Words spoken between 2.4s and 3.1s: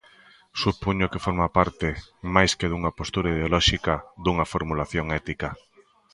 que dunha